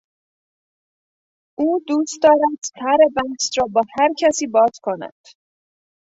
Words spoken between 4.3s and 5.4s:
باز کند.